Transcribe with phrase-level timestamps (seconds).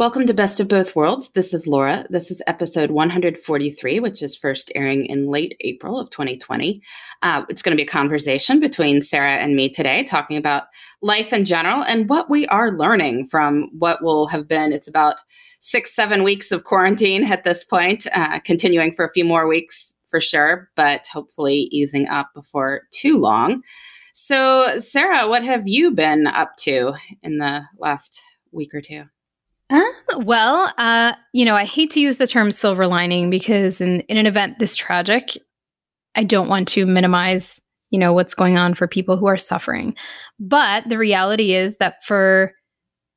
[0.00, 1.28] Welcome to Best of Both Worlds.
[1.34, 2.06] This is Laura.
[2.08, 6.80] This is episode 143, which is first airing in late April of 2020.
[7.20, 10.68] Uh, it's going to be a conversation between Sarah and me today, talking about
[11.02, 15.16] life in general and what we are learning from what will have been, it's about
[15.58, 19.94] six, seven weeks of quarantine at this point, uh, continuing for a few more weeks
[20.06, 23.60] for sure, but hopefully easing up before too long.
[24.14, 29.04] So, Sarah, what have you been up to in the last week or two?
[29.70, 29.82] Uh,
[30.16, 34.16] well, uh, you know, I hate to use the term silver lining because in, in
[34.16, 35.38] an event this tragic,
[36.16, 37.60] I don't want to minimize,
[37.90, 39.94] you know, what's going on for people who are suffering.
[40.40, 42.52] But the reality is that for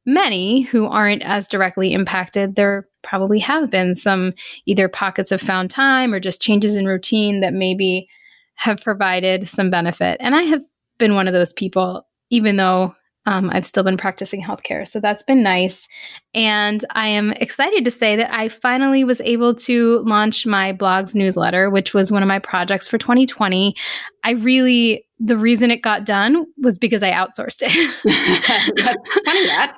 [0.06, 4.34] many who aren't as directly impacted, there probably have been some
[4.68, 8.08] either pockets of found time or just changes in routine that maybe
[8.56, 10.18] have provided some benefit.
[10.20, 10.62] And I have
[11.00, 12.94] been one of those people, even though
[13.26, 14.88] um, I've still been practicing healthcare.
[14.88, 15.88] So that's been nice.
[16.34, 21.16] And I am excited to say that I finally was able to launch my blog's
[21.16, 23.76] newsletter, which was one of my projects for 2020.
[24.24, 27.94] I really, the reason it got done was because I outsourced it.
[29.26, 29.78] funny that.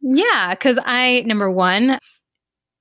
[0.00, 1.98] Yeah, because I, number one,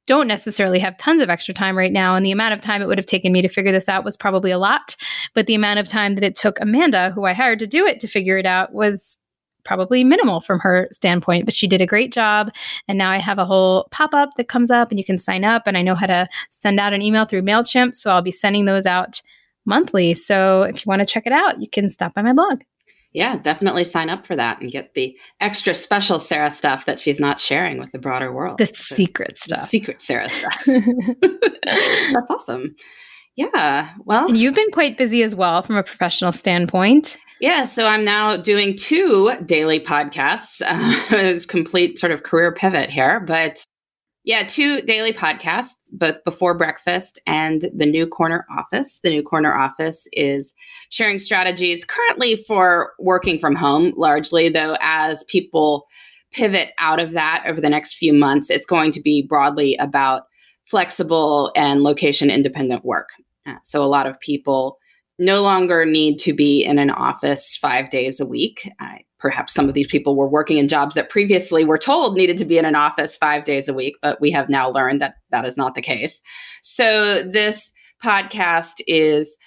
[0.08, 2.16] don't necessarily have tons of extra time right now.
[2.16, 4.16] And the amount of time it would have taken me to figure this out was
[4.16, 4.96] probably a lot.
[5.34, 8.00] But the amount of time that it took Amanda, who I hired to do it,
[8.02, 9.18] to figure it out was
[9.66, 12.52] probably minimal from her standpoint, but she did a great job.
[12.88, 15.44] And now I have a whole pop up that comes up and you can sign
[15.44, 15.64] up.
[15.66, 17.96] And I know how to send out an email through MailChimp.
[17.96, 19.22] So I'll be sending those out
[19.66, 20.14] monthly.
[20.14, 22.62] So if you want to check it out, you can stop by my blog.
[23.16, 27.18] Yeah, definitely sign up for that and get the extra special Sarah stuff that she's
[27.18, 28.58] not sharing with the broader world.
[28.58, 29.70] The secret stuff.
[29.70, 30.66] secret Sarah stuff.
[30.66, 32.76] That's awesome.
[33.38, 33.90] Yeah.
[34.04, 37.18] Well, and you've been quite busy as well from a professional standpoint.
[37.42, 40.62] Yeah, so I'm now doing two daily podcasts.
[40.66, 43.66] Uh, it's complete sort of career pivot here, but
[44.24, 49.00] yeah, two daily podcasts, both before breakfast and the New Corner Office.
[49.04, 50.54] The New Corner Office is
[50.90, 55.86] sharing strategies currently for working from home, largely, though, as people
[56.32, 60.24] pivot out of that over the next few months, it's going to be broadly about
[60.66, 63.10] flexible and location independent work.
[63.46, 64.78] Uh, so a lot of people
[65.18, 68.70] no longer need to be in an office five days a week.
[69.20, 72.46] Perhaps some of these people were working in jobs that previously were told needed to
[72.46, 75.46] be in an office five days a week, but we have now learned that that
[75.46, 76.22] is not the case.
[76.62, 77.72] So this
[78.04, 79.38] podcast is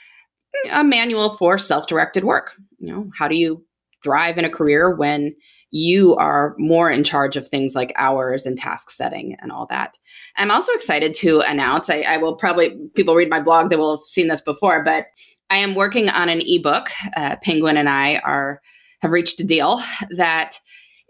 [0.73, 2.53] a manual for self-directed work.
[2.79, 3.65] You know, how do you
[4.03, 5.35] thrive in a career when
[5.71, 9.99] you are more in charge of things like hours and task setting and all that.
[10.37, 13.99] I'm also excited to announce, I, I will probably, people read my blog, they will
[13.99, 15.07] have seen this before, but
[15.51, 16.91] I am working on an ebook.
[17.17, 18.61] Uh, Penguin and I are
[19.01, 19.83] have reached a deal
[20.17, 20.59] that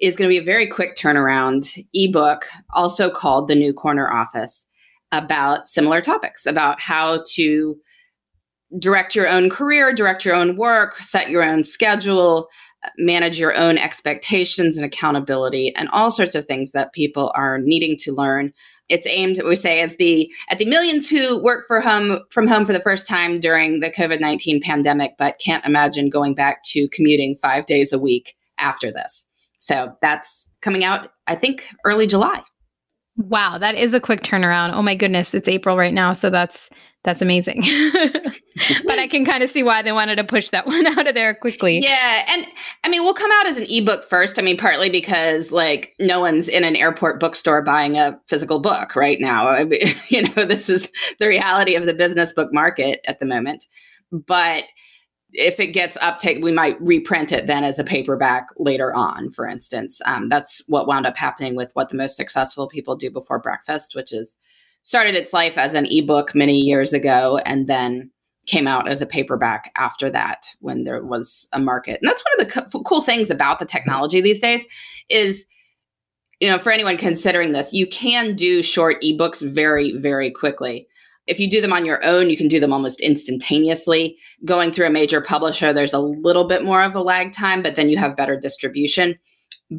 [0.01, 4.67] is going to be a very quick turnaround ebook, also called The New Corner Office,
[5.11, 7.77] about similar topics about how to
[8.79, 12.49] direct your own career, direct your own work, set your own schedule,
[12.99, 17.97] manage your own expectations and accountability and all sorts of things that people are needing
[17.97, 18.53] to learn
[18.89, 22.65] it's aimed we say as the at the millions who work for home from home
[22.65, 27.37] for the first time during the covid-19 pandemic but can't imagine going back to commuting
[27.37, 29.25] five days a week after this.
[29.59, 32.43] So that's coming out i think early july.
[33.17, 34.73] Wow that is a quick turnaround.
[34.75, 36.71] Oh my goodness it's april right now so that's
[37.05, 37.63] that's amazing.
[38.85, 41.15] but I can kind of see why they wanted to push that one out of
[41.15, 41.81] there quickly.
[41.81, 42.25] Yeah.
[42.29, 42.47] And
[42.85, 44.39] I mean, we'll come out as an ebook first.
[44.39, 48.97] I mean, partly because like no one's in an airport bookstore buying a physical book
[48.97, 49.49] right now.
[49.49, 50.91] I mean, you know, this is
[51.21, 53.65] the reality of the business book market at the moment.
[54.11, 54.65] But
[55.33, 59.47] if it gets uptake, we might reprint it then as a paperback later on, for
[59.47, 60.01] instance.
[60.07, 63.95] Um, that's what wound up happening with what the most successful people do before breakfast,
[63.95, 64.37] which is
[64.83, 68.11] started its life as an ebook many years ago and then
[68.47, 72.01] came out as a paperback after that when there was a market.
[72.01, 74.65] And that's one of the co- cool things about the technology these days
[75.09, 75.47] is
[76.41, 80.87] you know, for anyone considering this, you can do short ebooks very very quickly.
[81.27, 84.17] If you do them on your own, you can do them almost instantaneously.
[84.45, 87.77] Going through a major publisher, there's a little bit more of a lag time, but
[87.77, 89.19] then you have better distribution.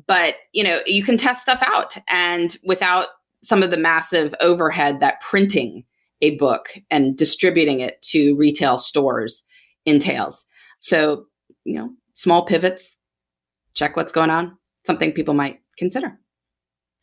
[0.06, 3.08] But, you know, you can test stuff out and without
[3.44, 5.84] some of the massive overhead that printing
[6.22, 9.44] a book and distributing it to retail stores
[9.86, 10.46] entails.
[10.80, 11.26] So,
[11.64, 12.98] you know, small pivots,
[13.74, 16.20] check what's going on, something people might consider.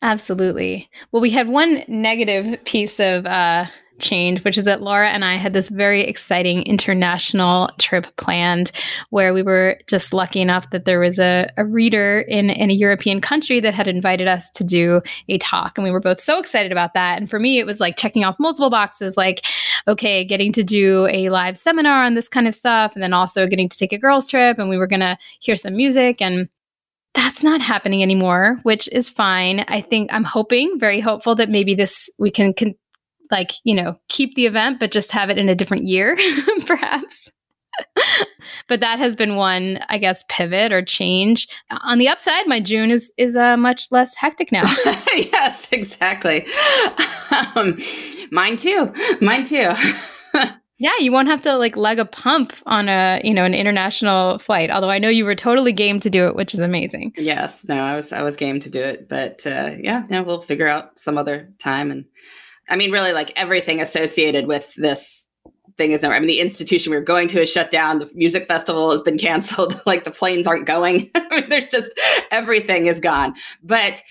[0.01, 0.89] Absolutely.
[1.11, 3.65] Well, we had one negative piece of uh,
[3.99, 8.71] change, which is that Laura and I had this very exciting international trip planned
[9.09, 12.73] where we were just lucky enough that there was a, a reader in, in a
[12.73, 15.77] European country that had invited us to do a talk.
[15.77, 17.19] And we were both so excited about that.
[17.19, 19.45] And for me, it was like checking off multiple boxes like,
[19.87, 23.47] okay, getting to do a live seminar on this kind of stuff, and then also
[23.47, 24.59] getting to take a girls' trip.
[24.59, 26.49] And we were going to hear some music and
[27.13, 29.65] that's not happening anymore, which is fine.
[29.67, 32.75] I think I'm hoping, very hopeful that maybe this we can, can
[33.31, 36.17] like, you know, keep the event, but just have it in a different year,
[36.65, 37.31] perhaps.
[38.67, 41.47] but that has been one, I guess, pivot or change.
[41.69, 44.63] On the upside, my June is is uh, much less hectic now.
[45.15, 46.45] yes, exactly.
[47.55, 47.77] Um,
[48.31, 48.91] mine too.
[49.21, 49.71] Mine too.
[50.79, 54.39] yeah, you won't have to like leg a pump on a you know an international
[54.39, 54.71] flight.
[54.71, 57.13] Although I know you were totally game to do it, which is amazing.
[57.17, 60.41] Yes, no, I was I was game to do it, but uh, yeah, yeah, we'll
[60.41, 62.05] figure out some other time and
[62.69, 65.25] I mean, really, like everything associated with this
[65.77, 66.13] thing is over.
[66.13, 67.99] I mean, the institution we were going to is shut down.
[67.99, 69.81] The music festival has been canceled.
[69.85, 71.09] like the planes aren't going.
[71.15, 71.91] I mean, there's just
[72.31, 73.35] everything is gone.
[73.63, 74.01] But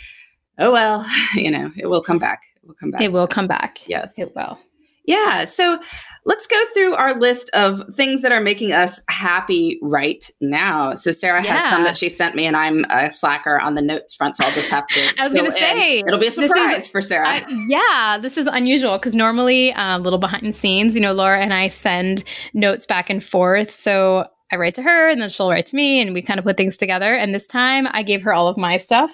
[0.59, 2.43] oh well, you know, it will come back.
[2.63, 3.01] It will come back.
[3.03, 3.87] It will come back.
[3.89, 4.59] Yes, it will.
[5.05, 5.45] Yeah.
[5.45, 5.81] So
[6.27, 10.95] let's go through our list of things that are making us happy right now.
[10.95, 11.57] So Sarah yeah.
[11.57, 14.45] has some that she sent me, and I'm a slacker on the notes front, so
[14.45, 15.01] I'll just have to.
[15.19, 17.29] I was going to say it'll be a surprise is, for Sarah.
[17.29, 21.13] I, yeah, this is unusual because normally a uh, little behind the scenes, you know,
[21.13, 23.71] Laura and I send notes back and forth.
[23.71, 26.45] So I write to her, and then she'll write to me, and we kind of
[26.45, 27.15] put things together.
[27.15, 29.13] And this time, I gave her all of my stuff,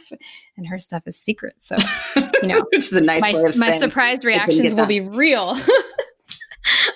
[0.57, 1.57] and her stuff is secret.
[1.59, 1.77] So
[2.17, 5.59] you know, which is a nice my, way of my surprise reactions will be real.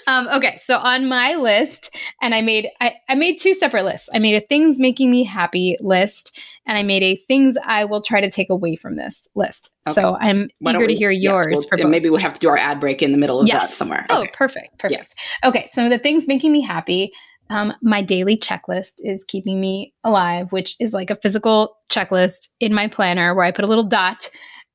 [0.06, 4.08] um, okay, so on my list, and I made I, I made two separate lists.
[4.14, 8.02] I made a things making me happy list, and I made a things I will
[8.02, 9.70] try to take away from this list.
[9.86, 9.94] Okay.
[9.94, 11.46] So I'm Why eager we, to hear yours.
[11.50, 13.62] Yes, we'll, maybe we'll have to do our ad break in the middle of yes.
[13.62, 14.06] that somewhere.
[14.10, 14.30] Oh, okay.
[14.32, 14.98] Oh, perfect, perfect.
[14.98, 15.14] Yes.
[15.44, 17.12] Okay, so the things making me happy.
[17.48, 22.74] Um, my daily checklist is keeping me alive, which is like a physical checklist in
[22.74, 24.28] my planner where I put a little dot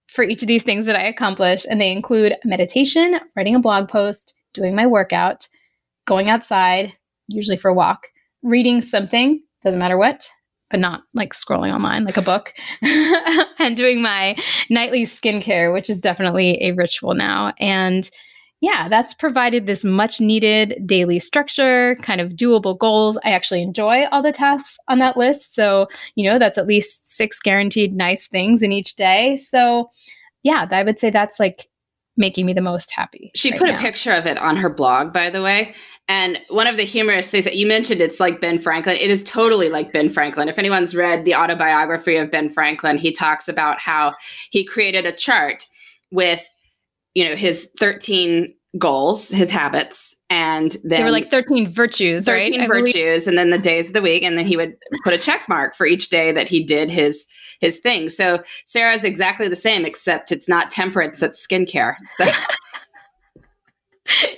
[0.08, 1.66] for each of these things that I accomplish.
[1.70, 5.48] And they include meditation, writing a blog post, doing my workout,
[6.06, 6.94] going outside,
[7.28, 8.08] usually for a walk,
[8.44, 10.30] reading something, doesn't matter what,
[10.70, 12.54] but not like scrolling online like a book,
[13.60, 14.36] and doing my
[14.70, 17.54] nightly skincare, which is definitely a ritual now.
[17.60, 18.10] And
[18.62, 23.18] yeah, that's provided this much needed daily structure, kind of doable goals.
[23.26, 25.56] I actually enjoy all the tasks on that list.
[25.56, 29.38] So, you know, that's at least six guaranteed nice things in each day.
[29.38, 29.90] So,
[30.44, 31.71] yeah, I would say that's like
[32.18, 33.32] making me the most happy.
[33.36, 33.78] She right put now.
[33.78, 35.74] a picture of it on her blog, by the way.
[36.08, 38.98] And one of the humorous things that you mentioned, it's like Ben Franklin.
[38.98, 40.50] It is totally like Ben Franklin.
[40.50, 44.14] If anyone's read the autobiography of Ben Franklin, he talks about how
[44.50, 45.68] he created a chart
[46.12, 46.44] with
[47.14, 52.60] you know his 13 goals his habits and then they were like 13 virtues 13
[52.60, 55.18] right virtues and then the days of the week and then he would put a
[55.18, 57.28] check mark for each day that he did his
[57.60, 62.26] his thing so sarah's exactly the same except it's not temperance it's skincare so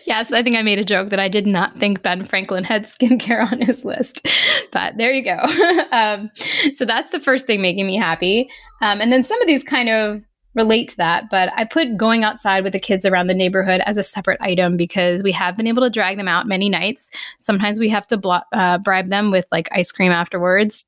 [0.05, 2.85] yes, I think I made a joke that I did not think Ben Franklin had
[2.85, 4.27] skincare on his list,
[4.71, 5.39] but there you go.
[5.91, 6.29] um,
[6.75, 8.49] so that's the first thing making me happy.
[8.81, 10.21] Um, and then some of these kind of
[10.55, 13.97] relate to that, but I put going outside with the kids around the neighborhood as
[13.97, 17.11] a separate item because we have been able to drag them out many nights.
[17.39, 20.85] Sometimes we have to blo- uh, bribe them with like ice cream afterwards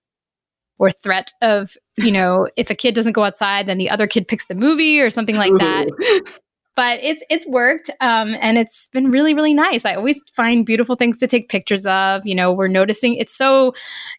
[0.78, 4.28] or threat of, you know, if a kid doesn't go outside, then the other kid
[4.28, 5.88] picks the movie or something like that
[6.76, 9.86] but it's it's worked um, and it's been really really nice.
[9.86, 13.74] I always find beautiful things to take pictures of you know we're noticing it's so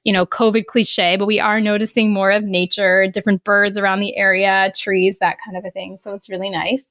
[0.05, 4.17] you know covid cliche but we are noticing more of nature different birds around the
[4.17, 6.85] area trees that kind of a thing so it's really nice.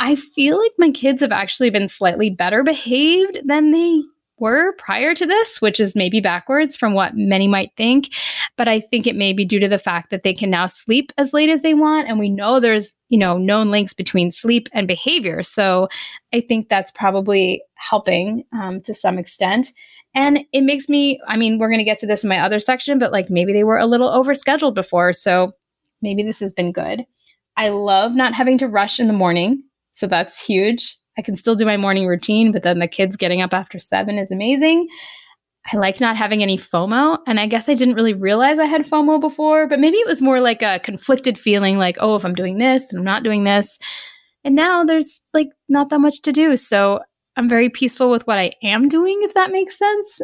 [0.00, 4.02] I feel like my kids have actually been slightly better behaved than they
[4.40, 8.14] were prior to this, which is maybe backwards from what many might think.
[8.56, 11.12] But I think it may be due to the fact that they can now sleep
[11.16, 12.08] as late as they want.
[12.08, 15.42] And we know there's, you know, known links between sleep and behavior.
[15.42, 15.88] So
[16.34, 19.72] I think that's probably helping um, to some extent.
[20.14, 22.60] And it makes me, I mean, we're going to get to this in my other
[22.60, 25.12] section, but like maybe they were a little overscheduled before.
[25.12, 25.52] So
[26.02, 27.04] maybe this has been good.
[27.56, 29.62] I love not having to rush in the morning.
[29.92, 30.97] So that's huge.
[31.18, 34.18] I can still do my morning routine, but then the kids getting up after seven
[34.18, 34.88] is amazing.
[35.72, 37.18] I like not having any FOMO.
[37.26, 40.22] And I guess I didn't really realize I had FOMO before, but maybe it was
[40.22, 43.44] more like a conflicted feeling like, oh, if I'm doing this and I'm not doing
[43.44, 43.78] this.
[44.44, 46.56] And now there's like not that much to do.
[46.56, 47.00] So
[47.36, 50.20] I'm very peaceful with what I am doing, if that makes sense.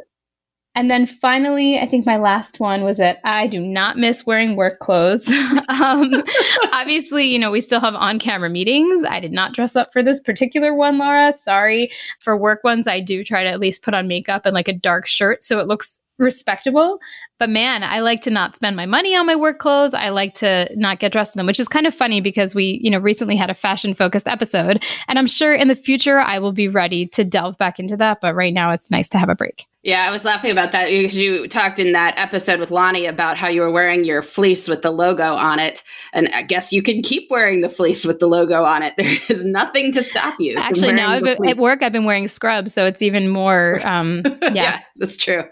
[0.76, 4.56] And then finally, I think my last one was that I do not miss wearing
[4.56, 5.28] work clothes.
[5.68, 6.24] um,
[6.72, 9.06] obviously, you know, we still have on camera meetings.
[9.08, 11.32] I did not dress up for this particular one, Laura.
[11.32, 11.92] Sorry.
[12.20, 14.72] For work ones, I do try to at least put on makeup and like a
[14.72, 17.00] dark shirt so it looks respectable.
[17.38, 19.94] But man, I like to not spend my money on my work clothes.
[19.94, 22.80] I like to not get dressed in them, which is kind of funny because we,
[22.82, 24.84] you know, recently had a fashion focused episode.
[25.08, 28.18] And I'm sure in the future I will be ready to delve back into that.
[28.20, 29.66] But right now it's nice to have a break.
[29.84, 33.36] Yeah, I was laughing about that because you talked in that episode with Lonnie about
[33.36, 35.82] how you were wearing your fleece with the logo on it.
[36.14, 38.94] And I guess you can keep wearing the fleece with the logo on it.
[39.04, 40.56] There is nothing to stop you.
[40.56, 42.72] Actually, now at work, I've been wearing scrubs.
[42.72, 44.52] So it's even more, um, yeah.
[44.54, 45.44] yeah, that's true.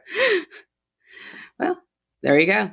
[1.59, 1.79] Well,
[2.23, 2.71] there you go.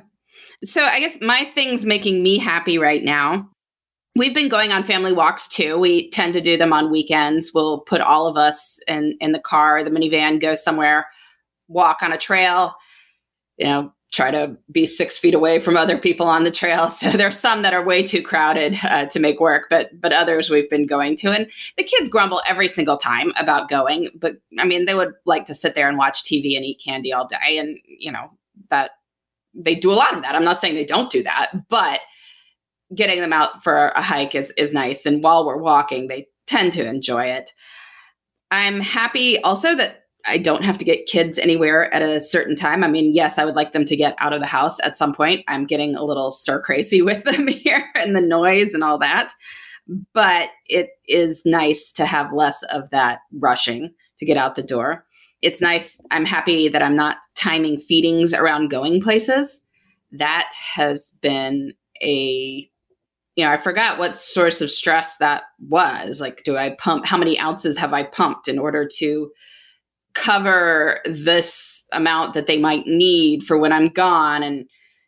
[0.64, 3.50] So I guess my thing's making me happy right now.
[4.16, 5.78] We've been going on family walks too.
[5.78, 7.50] We tend to do them on weekends.
[7.54, 11.06] We'll put all of us in in the car, the minivan, go somewhere,
[11.70, 12.74] walk on a trail.
[13.56, 16.90] You know, try to be six feet away from other people on the trail.
[17.00, 20.50] So there's some that are way too crowded uh, to make work, but but others
[20.50, 21.30] we've been going to.
[21.30, 25.46] And the kids grumble every single time about going, but I mean they would like
[25.46, 28.30] to sit there and watch TV and eat candy all day, and you know
[28.70, 28.92] that
[29.54, 30.34] they do a lot of that.
[30.34, 32.00] I'm not saying they don't do that, but
[32.94, 35.06] getting them out for a hike is is nice.
[35.06, 37.52] And while we're walking, they tend to enjoy it.
[38.50, 42.84] I'm happy also that I don't have to get kids anywhere at a certain time.
[42.84, 45.14] I mean, yes, I would like them to get out of the house at some
[45.14, 45.44] point.
[45.48, 49.32] I'm getting a little stir crazy with them here and the noise and all that.
[50.12, 55.04] But it is nice to have less of that rushing to get out the door
[55.42, 55.98] it's nice.
[56.10, 59.60] I'm happy that I'm not timing feedings around going places.
[60.12, 61.72] That has been
[62.02, 62.68] a,
[63.36, 66.20] you know, I forgot what source of stress that was.
[66.20, 67.06] Like, do I pump?
[67.06, 69.30] How many ounces have I pumped in order to
[70.14, 74.42] cover this amount that they might need for when I'm gone?
[74.42, 74.66] And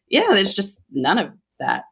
[0.08, 1.30] yeah, there's just none of
[1.60, 1.84] that.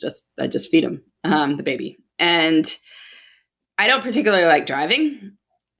[0.00, 1.96] Just, I just feed them, um, the baby.
[2.18, 2.72] And
[3.78, 5.32] I don't particularly like driving.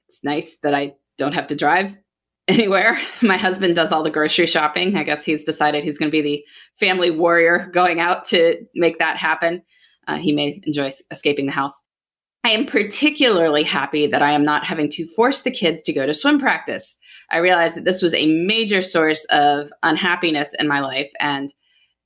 [0.09, 1.97] It's nice that I don't have to drive
[2.49, 2.99] anywhere.
[3.23, 4.97] My husband does all the grocery shopping.
[4.97, 6.45] I guess he's decided he's going to be the
[6.81, 9.63] family warrior going out to make that happen.
[10.09, 11.81] Uh, he may enjoy escaping the house.
[12.45, 16.07] I am particularly happy that I am not having to force the kids to go
[16.07, 16.99] to swim practice.
[17.31, 21.11] I realized that this was a major source of unhappiness in my life.
[21.21, 21.55] And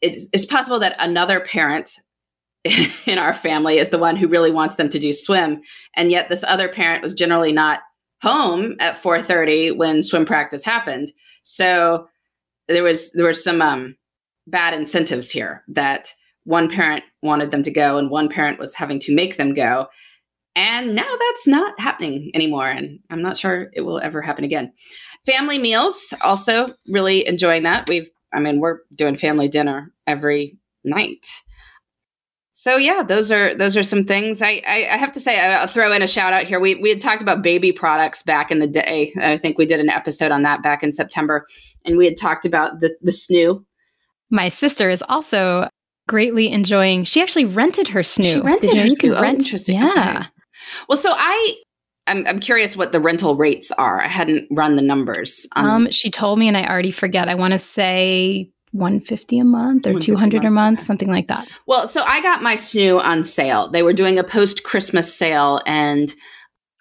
[0.03, 1.99] it's possible that another parent
[3.07, 5.61] in our family is the one who really wants them to do swim.
[5.95, 7.81] And yet this other parent was generally not
[8.23, 11.13] home at 4.30 when swim practice happened.
[11.45, 12.09] So
[12.69, 13.97] there was there were some um,
[14.47, 16.13] bad incentives here that
[16.45, 19.87] one parent wanted them to go and one parent was having to make them go.
[20.57, 22.69] And now that's not happening anymore.
[22.69, 24.73] And I'm not sure it will ever happen again.
[25.27, 27.87] Family meals, also really enjoying that.
[27.87, 31.27] We've, I mean, we're doing family dinner every night.
[32.55, 34.41] So yeah, those are those are some things.
[34.41, 36.59] I, I, I have to say, I'll throw in a shout out here.
[36.59, 39.13] We we had talked about baby products back in the day.
[39.21, 41.47] I think we did an episode on that back in September,
[41.85, 43.63] and we had talked about the the snoo.
[44.31, 45.69] My sister is also
[46.09, 47.05] greatly enjoying.
[47.05, 48.33] She actually rented her snoo.
[48.33, 49.03] She rented her snoo.
[49.03, 49.77] you Oh, rent, interesting.
[49.77, 50.17] Yeah.
[50.23, 50.29] Okay.
[50.89, 51.57] Well, so I
[52.07, 54.01] I'm I'm curious what the rental rates are.
[54.01, 55.47] I hadn't run the numbers.
[55.57, 57.29] on- Um, she told me, and I already forget.
[57.29, 61.49] I want to say 150 a month or 200 a month, something like that.
[61.67, 63.71] Well, so I got my snoo on sale.
[63.71, 65.61] They were doing a post Christmas sale.
[65.67, 66.13] And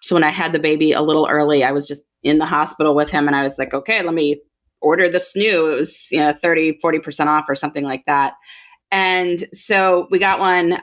[0.02, 2.94] so when I had the baby a little early, I was just in the hospital
[2.94, 4.40] with him and I was like, okay, let me
[4.82, 5.72] order the snoo.
[5.72, 8.34] It was, you know, 30, 40% off or something like that.
[8.92, 10.78] And so we got one,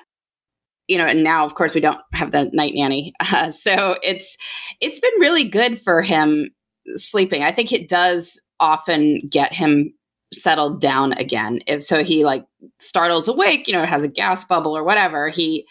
[0.88, 3.13] you know, and now of course we don't have the night nanny.
[3.34, 4.38] Uh, so it's,
[4.80, 6.50] it's been really good for him
[6.98, 7.42] sleeping.
[7.42, 9.94] I think it does often get him
[10.34, 11.62] settled down again.
[11.68, 12.46] If so he like
[12.80, 15.66] startles awake, you know, has a gas bubble or whatever, he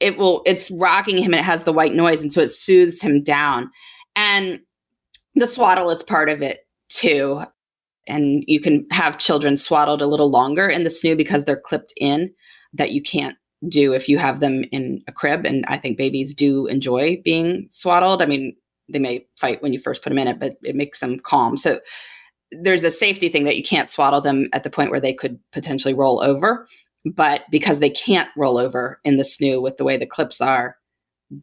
[0.00, 3.00] it will it's rocking him and it has the white noise and so it soothes
[3.00, 3.70] him down.
[4.16, 4.60] And
[5.34, 7.42] the swaddle is part of it too.
[8.08, 11.94] And you can have children swaddled a little longer in the snoo because they're clipped
[11.96, 12.32] in
[12.74, 13.36] that you can't
[13.68, 15.44] do if you have them in a crib.
[15.44, 18.22] And I think babies do enjoy being swaddled.
[18.22, 18.56] I mean,
[18.88, 21.56] they may fight when you first put them in it, but it makes them calm.
[21.56, 21.80] So
[22.50, 25.38] there's a safety thing that you can't swaddle them at the point where they could
[25.52, 26.66] potentially roll over.
[27.04, 30.76] But because they can't roll over in the snoo with the way the clips are,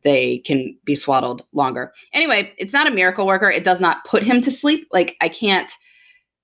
[0.04, 1.92] they can be swaddled longer.
[2.14, 3.50] Anyway, it's not a miracle worker.
[3.50, 4.88] It does not put him to sleep.
[4.92, 5.72] Like I can't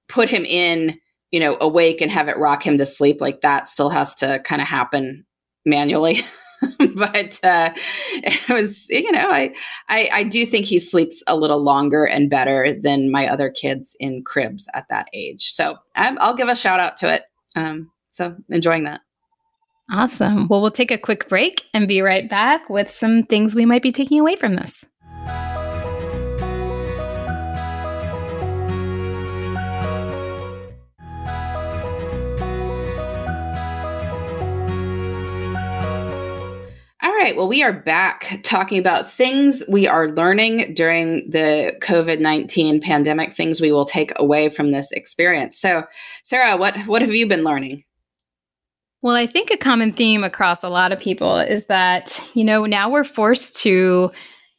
[0.09, 0.99] put him in,
[1.31, 3.21] you know, awake and have it rock him to sleep.
[3.21, 5.25] Like that still has to kind of happen
[5.65, 6.21] manually.
[6.95, 7.71] but uh,
[8.13, 9.53] it was, you know, I,
[9.89, 13.95] I I do think he sleeps a little longer and better than my other kids
[13.99, 15.49] in cribs at that age.
[15.51, 17.23] So i I'll give a shout out to it.
[17.55, 19.01] Um, so enjoying that.
[19.91, 20.47] Awesome.
[20.47, 23.83] Well, we'll take a quick break and be right back with some things we might
[23.83, 24.83] be taking away from this.
[37.25, 37.35] Right.
[37.35, 43.35] Well, we are back talking about things we are learning during the COVID 19 pandemic,
[43.35, 45.57] things we will take away from this experience.
[45.59, 45.85] So,
[46.23, 47.83] Sarah, what, what have you been learning?
[49.01, 52.67] Well, I think a common theme across a lot of people is that, you know,
[52.67, 54.11] now we're forced to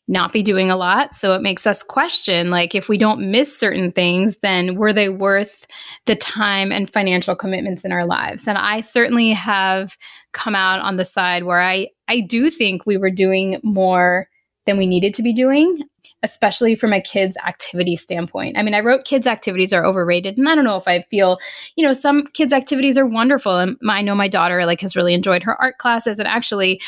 [0.09, 1.15] not be doing a lot.
[1.15, 5.09] So it makes us question like, if we don't miss certain things, then were they
[5.09, 5.67] worth
[6.07, 8.49] the time and financial commitments in our lives?
[8.49, 9.97] And I certainly have
[10.37, 14.29] come out on the side where I, I do think we were doing more
[14.67, 15.83] than we needed to be doing
[16.23, 18.57] especially from a kids activity standpoint.
[18.59, 21.39] I mean, I wrote kids activities are overrated and I don't know if I feel,
[21.77, 25.15] you know, some kids activities are wonderful and I know my daughter like has really
[25.15, 26.81] enjoyed her art classes and actually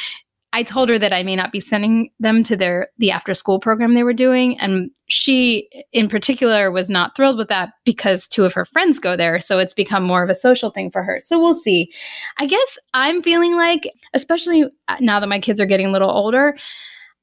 [0.52, 3.60] I told her that I may not be sending them to their the after school
[3.60, 8.44] program they were doing and she in particular was not thrilled with that because two
[8.44, 11.18] of her friends go there so it's become more of a social thing for her.
[11.24, 11.92] So we'll see.
[12.38, 16.10] I guess I'm feeling like especially uh, now that my kids are getting a little
[16.10, 16.56] older,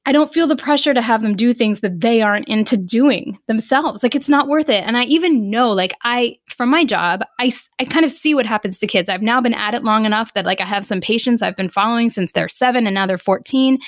[0.08, 3.40] I don't feel the pressure to have them do things that they aren't into doing
[3.48, 4.04] themselves.
[4.04, 4.84] Like it's not worth it.
[4.84, 8.46] And I even know, like I, from my job, I, I kind of see what
[8.46, 9.10] happens to kids.
[9.10, 11.70] I've now been at it long enough that like I have some patients I've been
[11.70, 13.80] following since they're seven and now they're 14.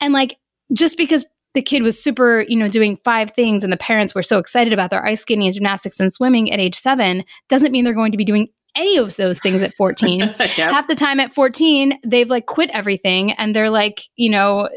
[0.00, 0.38] And like,
[0.72, 1.24] just because
[1.56, 4.74] the kid was super, you know, doing five things and the parents were so excited
[4.74, 8.12] about their ice skating and gymnastics and swimming at age seven doesn't mean they're going
[8.12, 10.20] to be doing any of those things at 14.
[10.38, 10.70] Yep.
[10.70, 14.68] Half the time at 14, they've like quit everything and they're like, you know,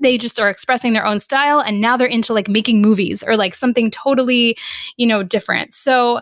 [0.00, 3.34] they just are expressing their own style and now they're into like making movies or
[3.34, 4.58] like something totally,
[4.98, 5.72] you know, different.
[5.72, 6.20] So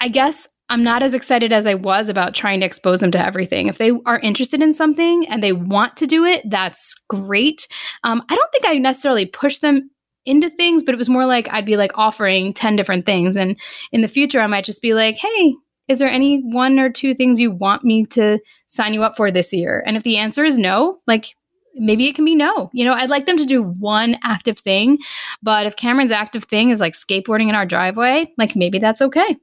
[0.00, 3.24] I guess I'm not as excited as I was about trying to expose them to
[3.24, 3.66] everything.
[3.66, 7.68] If they are interested in something and they want to do it, that's great.
[8.02, 9.90] Um, I don't think I necessarily push them
[10.26, 13.36] into things, but it was more like I'd be like offering 10 different things.
[13.36, 13.60] And
[13.92, 15.54] in the future, I might just be like, hey,
[15.88, 19.30] is there any one or two things you want me to sign you up for
[19.30, 19.82] this year?
[19.86, 21.34] And if the answer is no, like
[21.74, 22.70] maybe it can be no.
[22.72, 24.98] You know, I'd like them to do one active thing,
[25.42, 29.36] but if Cameron's active thing is like skateboarding in our driveway, like maybe that's okay.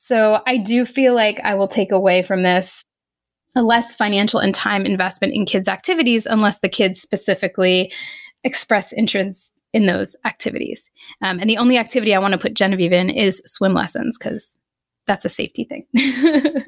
[0.00, 2.84] So I do feel like I will take away from this
[3.56, 7.92] a less financial and time investment in kids' activities unless the kids specifically
[8.44, 10.88] express interest in those activities.
[11.20, 14.56] Um, and the only activity I want to put Genevieve in is swim lessons because
[15.08, 15.84] that's a safety thing.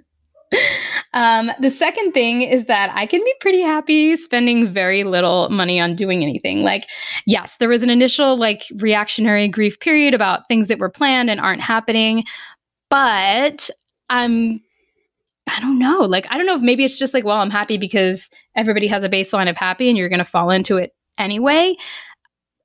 [1.13, 5.81] um, the second thing is that I can be pretty happy spending very little money
[5.81, 6.63] on doing anything.
[6.63, 6.89] Like,
[7.27, 11.41] yes, there was an initial like reactionary grief period about things that were planned and
[11.41, 12.25] aren't happening,
[12.91, 13.71] but
[14.09, 14.61] I'm
[15.49, 16.01] I don't know.
[16.01, 19.03] Like, I don't know if maybe it's just like, well, I'm happy because everybody has
[19.03, 21.75] a baseline of happy and you're going to fall into it anyway.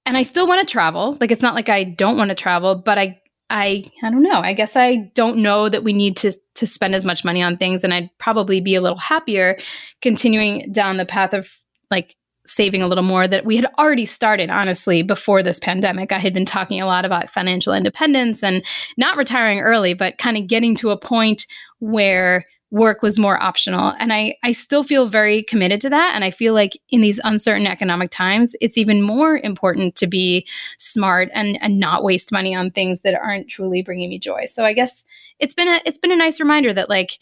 [0.05, 1.17] And I still want to travel.
[1.19, 4.39] Like, it's not like I don't want to travel, but I, I, I don't know.
[4.39, 7.57] I guess I don't know that we need to to spend as much money on
[7.57, 9.57] things, and I'd probably be a little happier
[10.01, 11.49] continuing down the path of
[11.91, 16.19] like saving a little more that we had already started honestly before this pandemic i
[16.19, 18.65] had been talking a lot about financial independence and
[18.97, 21.45] not retiring early but kind of getting to a point
[21.79, 23.93] where work was more optional.
[23.99, 26.11] And I, I still feel very committed to that.
[26.13, 30.45] And I feel like in these uncertain economic times, it's even more important to be
[30.77, 34.45] smart and, and not waste money on things that aren't truly bringing me joy.
[34.45, 35.05] So I guess
[35.39, 37.17] it's been a, it's been a nice reminder that like,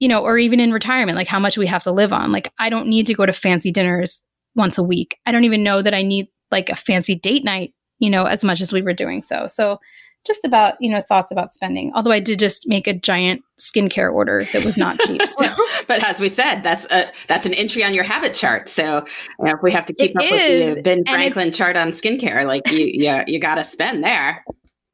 [0.00, 2.32] you know, or even in retirement, like how much we have to live on.
[2.32, 5.18] Like I don't need to go to fancy dinners once a week.
[5.26, 8.44] I don't even know that I need like a fancy date night, you know, as
[8.44, 9.46] much as we were doing so.
[9.46, 9.78] So
[10.26, 11.92] just about you know thoughts about spending.
[11.94, 15.46] Although i did just make a giant skincare order that was not cheap so.
[15.88, 18.68] but as we said that's a that's an entry on your habit chart.
[18.68, 19.04] So
[19.38, 21.76] you know, if we have to keep it up is, with the ben franklin chart
[21.76, 22.46] on skincare.
[22.46, 24.44] Like you you, you got to spend there.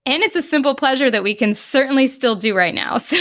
[0.04, 3.16] And it's a simple pleasure that we can certainly still do right now so.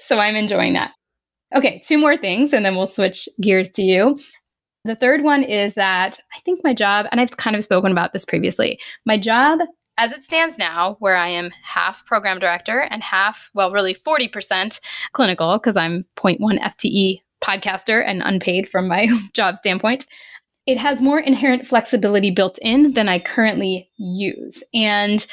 [0.00, 0.92] So i'm enjoying that.
[1.54, 4.18] Okay two more things and then we'll switch gears to you
[4.84, 8.12] the third one is that I think my job, and I've kind of spoken about
[8.12, 9.60] this previously, my job
[9.98, 14.80] as it stands now, where I am half program director and half, well, really 40%
[15.12, 20.06] clinical, because I'm 0.1 FTE podcaster and unpaid from my job standpoint,
[20.66, 24.62] it has more inherent flexibility built in than I currently use.
[24.72, 25.26] And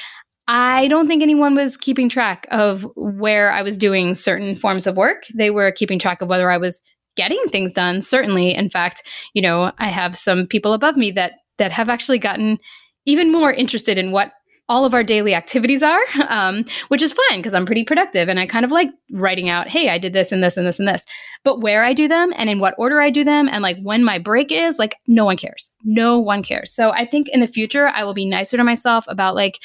[0.47, 4.97] I don't think anyone was keeping track of where I was doing certain forms of
[4.97, 5.25] work.
[5.35, 6.81] They were keeping track of whether I was
[7.19, 8.01] getting things done.
[8.01, 9.03] Certainly, in fact,
[9.33, 12.57] you know, I have some people above me that that have actually gotten
[13.05, 14.31] even more interested in what
[14.69, 18.39] all of our daily activities are, um, which is fine because I'm pretty productive and
[18.39, 20.87] I kind of like writing out, hey, I did this and this and this and
[20.87, 21.03] this.
[21.43, 24.01] But where I do them and in what order I do them and like when
[24.01, 25.71] my break is, like no one cares.
[25.83, 26.71] No one cares.
[26.71, 29.59] So I think in the future, I will be nicer to myself about like,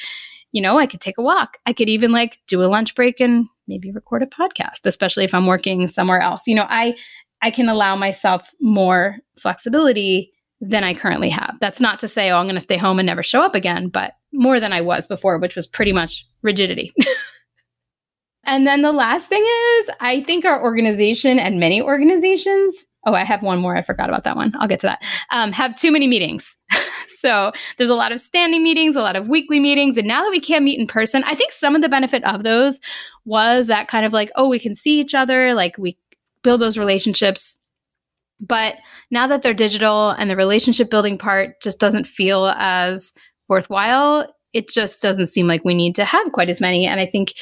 [0.51, 1.57] you know, I could take a walk.
[1.65, 5.33] I could even like do a lunch break and maybe record a podcast, especially if
[5.33, 6.47] I'm working somewhere else.
[6.47, 6.95] You know, I
[7.45, 11.53] I can allow myself more flexibility than I currently have.
[11.61, 13.87] That's not to say, oh, I'm going to stay home and never show up again,
[13.87, 16.91] but more than I was before, which was pretty much rigidity.
[18.45, 23.23] and then the last thing is, I think our organization and many organizations, oh, I
[23.23, 23.75] have one more.
[23.75, 24.51] I forgot about that one.
[24.59, 25.03] I'll get to that.
[25.29, 26.55] Um, have too many meetings.
[27.19, 29.97] so there's a lot of standing meetings, a lot of weekly meetings.
[29.97, 32.41] And now that we can't meet in person, I think some of the benefit of
[32.41, 32.79] those
[33.25, 35.95] was that kind of like, oh, we can see each other, like we
[36.45, 37.57] build those relationships
[38.39, 38.75] but
[39.11, 43.13] now that they're digital and the relationship building part just doesn't feel as
[43.47, 46.85] worthwhile, it just doesn't seem like we need to have quite as many.
[46.85, 47.33] And I think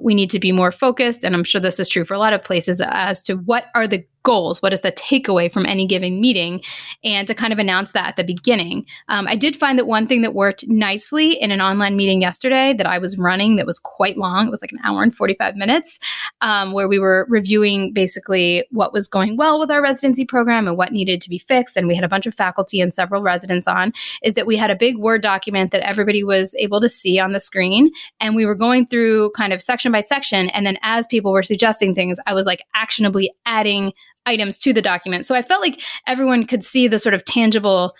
[0.00, 1.24] we need to be more focused.
[1.24, 3.86] And I'm sure this is true for a lot of places as to what are
[3.86, 4.60] the goals?
[4.62, 6.62] What is the takeaway from any given meeting?
[7.04, 8.86] And to kind of announce that at the beginning.
[9.08, 12.74] Um, I did find that one thing that worked nicely in an online meeting yesterday
[12.74, 15.56] that I was running that was quite long, it was like an hour and 45
[15.56, 15.98] minutes,
[16.40, 20.76] um, where we were reviewing basically what was going well with our residency program and
[20.76, 21.76] what needed to be fixed.
[21.76, 24.70] And we had a bunch of faculty and several residents on, is that we had
[24.70, 27.90] a big Word document that everybody was able to see on the screen.
[28.20, 30.48] And we were going through kind of section by section.
[30.50, 33.92] And then as people were suggesting things, I was like actionably adding
[34.26, 35.26] items to the document.
[35.26, 37.94] So I felt like everyone could see the sort of tangible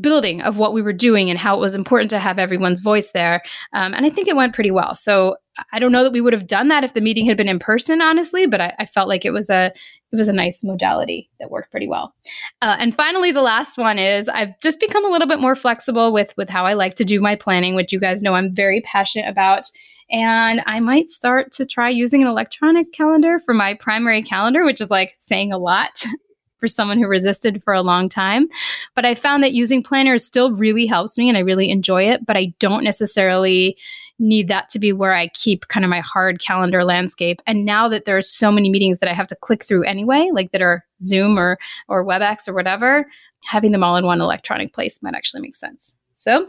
[0.00, 3.12] building of what we were doing and how it was important to have everyone's voice
[3.12, 3.42] there.
[3.72, 4.94] Um, and I think it went pretty well.
[4.94, 5.36] So
[5.72, 7.58] I don't know that we would have done that if the meeting had been in
[7.58, 9.72] person, honestly, but I, I felt like it was a
[10.12, 12.14] it was a nice modality that worked pretty well.
[12.62, 16.12] Uh, and finally, the last one is I've just become a little bit more flexible
[16.12, 18.80] with with how I like to do my planning, which you guys know I'm very
[18.82, 19.70] passionate about.
[20.10, 24.80] And I might start to try using an electronic calendar for my primary calendar, which
[24.80, 26.04] is like saying a lot
[26.58, 28.48] for someone who resisted for a long time.
[28.94, 32.24] But I found that using planners still really helps me and I really enjoy it,
[32.24, 33.76] but I don't necessarily
[34.18, 37.42] need that to be where I keep kind of my hard calendar landscape.
[37.46, 40.30] And now that there are so many meetings that I have to click through anyway,
[40.32, 43.06] like that are Zoom or or WebEx or whatever,
[43.44, 45.94] having them all in one electronic place might actually make sense.
[46.12, 46.48] So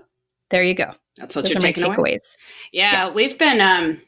[0.52, 0.94] there you go.
[1.18, 1.96] That's what Those you're are my taking away.
[2.18, 2.36] takeaways.
[2.72, 3.16] Yeah, Yes.
[3.16, 4.02] we've been um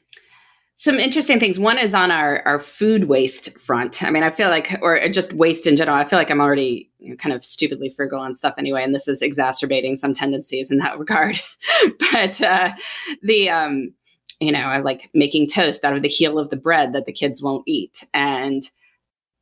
[0.80, 1.58] some interesting things.
[1.58, 4.04] One is on our our food waste front.
[4.04, 5.98] I mean, I feel like or just waste in general.
[5.98, 8.94] I feel like I'm already you know, kind of stupidly frugal on stuff anyway, and
[8.94, 11.42] this is exacerbating some tendencies in that regard.
[12.12, 12.74] but uh
[13.24, 13.92] the um
[14.40, 17.12] you know, I like making toast out of the heel of the bread that the
[17.12, 18.62] kids won't eat and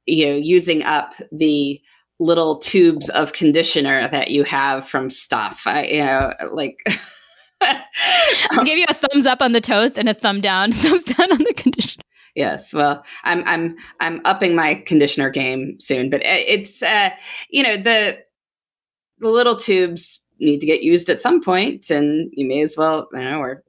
[0.06, 1.82] you know, using up the
[2.18, 5.64] little tubes of conditioner that you have from stuff.
[5.66, 6.78] I, you know, like
[7.62, 11.32] I'll give you a thumbs up on the toast and a thumb down, thumbs down
[11.32, 12.04] on the conditioner.
[12.36, 17.12] Yes, well, I'm I'm I'm upping my conditioner game soon, but it's uh,
[17.50, 18.18] you know the
[19.20, 23.08] the little tubes need to get used at some point, and you may as well
[23.14, 23.64] you know or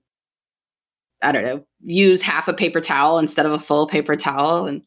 [1.22, 4.82] I don't know use half a paper towel instead of a full paper towel, and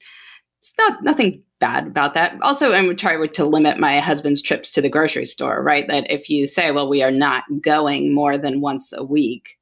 [0.59, 2.38] it's not nothing bad about that.
[2.41, 5.62] Also, I'm trying to limit my husband's trips to the grocery store.
[5.63, 9.58] Right, that if you say, well, we are not going more than once a week,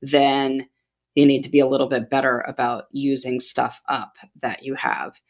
[0.00, 0.68] then
[1.14, 5.20] you need to be a little bit better about using stuff up that you have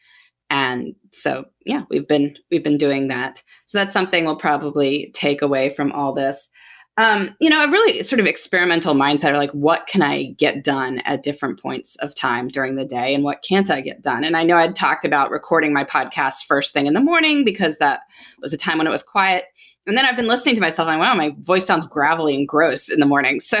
[0.49, 5.41] and so yeah we've been we've been doing that so that's something we'll probably take
[5.41, 6.49] away from all this
[6.97, 10.63] um, you know a really sort of experimental mindset of like what can i get
[10.63, 14.23] done at different points of time during the day and what can't i get done?
[14.23, 17.77] And i know i'd talked about recording my podcast first thing in the morning because
[17.77, 18.01] that
[18.41, 19.45] was a time when it was quiet.
[19.87, 22.89] And then i've been listening to myself and wow my voice sounds gravelly and gross
[22.89, 23.39] in the morning.
[23.49, 23.59] So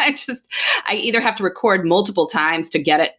[0.00, 0.48] I just,
[0.86, 3.12] I either have to record multiple times to get it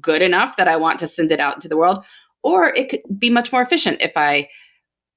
[0.00, 2.04] good enough that I want to send it out into the world,
[2.42, 4.48] or it could be much more efficient if I,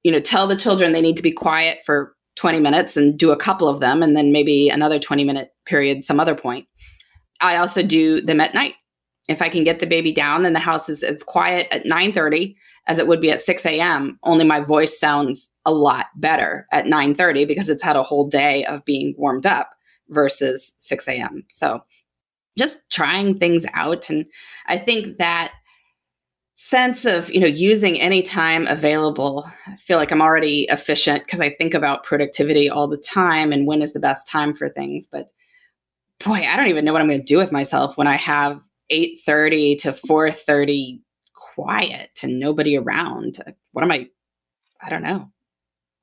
[0.03, 3.31] you know, tell the children they need to be quiet for 20 minutes and do
[3.31, 6.67] a couple of them, and then maybe another 20 minute period some other point.
[7.41, 8.75] I also do them at night.
[9.27, 12.55] If I can get the baby down, then the house is as quiet at 9:30
[12.87, 14.17] as it would be at 6 a.m.
[14.23, 18.63] Only my voice sounds a lot better at 9:30 because it's had a whole day
[18.65, 19.71] of being warmed up
[20.07, 21.43] versus 6 a.m.
[21.51, 21.81] So
[22.57, 24.09] just trying things out.
[24.09, 24.25] And
[24.65, 25.51] I think that
[26.59, 31.39] sense of, you know, using any time available, I feel like I'm already efficient because
[31.39, 35.07] I think about productivity all the time and when is the best time for things.
[35.09, 35.31] But
[36.23, 38.59] boy, I don't even know what I'm going to do with myself when I have
[38.91, 40.99] 8:30 to 4:30
[41.33, 43.39] quiet and nobody around.
[43.47, 44.09] Uh, what am I
[44.81, 45.31] I don't know.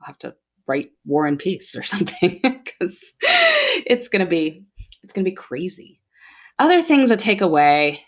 [0.00, 0.34] I'll have to
[0.66, 4.64] write War and Peace or something because it's gonna be
[5.02, 6.00] it's gonna be crazy.
[6.58, 8.00] Other things to take away.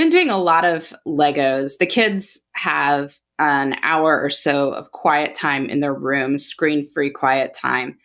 [0.00, 1.76] Been doing a lot of Legos.
[1.76, 7.52] The kids have an hour or so of quiet time in their room, screen-free quiet
[7.52, 7.98] time,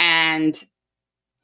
[0.00, 0.60] and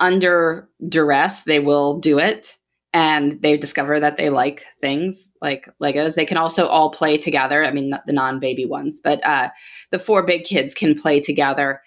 [0.01, 2.59] under duress, they will do it.
[2.93, 6.17] And they discover that they like things like Legos.
[6.17, 7.65] They can also all play together.
[7.65, 9.51] I mean, the non-baby ones, but uh,
[9.93, 11.81] the four big kids can play together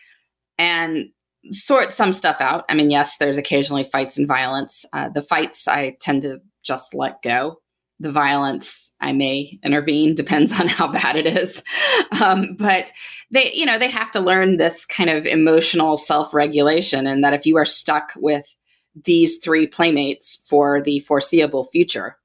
[0.58, 1.10] and
[1.52, 2.63] sort some stuff out.
[2.70, 4.86] I mean, yes, there's occasionally fights and violence.
[4.93, 7.58] Uh, the fights I tend to just let go.
[8.00, 11.62] The violence I may intervene, depends on how bad it is.
[12.20, 12.92] Um, but
[13.32, 17.46] they, you know, they have to learn this kind of emotional self-regulation, and that if
[17.46, 18.46] you are stuck with
[19.06, 22.18] these three playmates for the foreseeable future,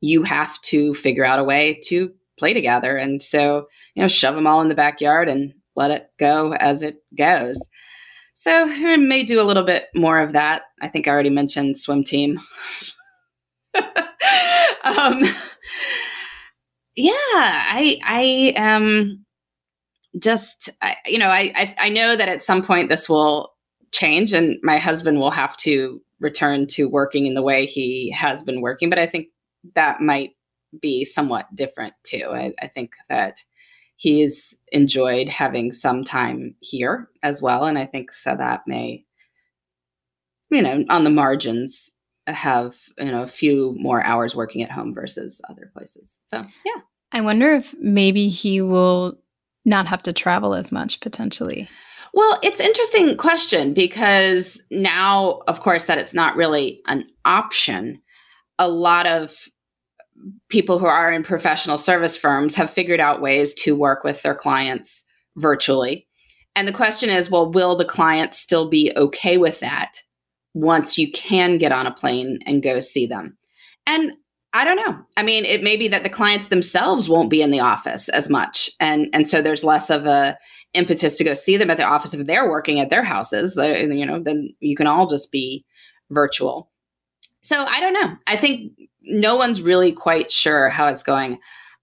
[0.00, 2.96] you have to figure out a way to play together.
[2.96, 6.82] And so, you know, shove them all in the backyard and let it go as
[6.82, 7.58] it goes.
[8.34, 10.62] So I may do a little bit more of that.
[10.80, 12.38] I think I already mentioned swim team.
[14.84, 15.22] um,
[16.96, 19.24] yeah, I I am
[20.18, 23.52] just I, you know I, I I know that at some point this will
[23.92, 28.42] change and my husband will have to return to working in the way he has
[28.42, 29.28] been working, but I think
[29.74, 30.30] that might
[30.80, 32.30] be somewhat different too.
[32.32, 33.38] I, I think that
[33.96, 37.64] he's enjoyed having some time here as well.
[37.64, 39.04] And I think so that may,
[40.50, 41.90] you know, on the margins
[42.26, 46.16] have, you know, a few more hours working at home versus other places.
[46.26, 46.82] So, yeah.
[47.12, 49.16] I wonder if maybe he will
[49.64, 51.68] not have to travel as much potentially.
[52.14, 58.00] Well, it's interesting question because now, of course, that it's not really an option.
[58.58, 59.48] A lot of
[60.48, 64.34] people who are in professional service firms have figured out ways to work with their
[64.34, 65.04] clients
[65.36, 66.06] virtually.
[66.54, 70.02] And the question is, well, will the client still be okay with that
[70.56, 73.36] once you can get on a plane and go see them?
[73.86, 74.12] And
[74.54, 74.98] I don't know.
[75.18, 78.30] I mean, it may be that the clients themselves won't be in the office as
[78.30, 80.36] much, and and so there's less of a
[80.72, 83.58] impetus to go see them at the office if they're working at their houses.
[83.58, 85.64] Uh, you know, then you can all just be
[86.10, 86.70] virtual.
[87.42, 88.16] So I don't know.
[88.26, 91.38] I think no one's really quite sure how it's going.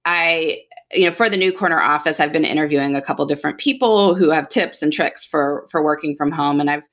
[0.05, 0.57] I,
[0.91, 4.29] you know, for the new corner office, I've been interviewing a couple different people who
[4.31, 6.83] have tips and tricks for for working from home, and I've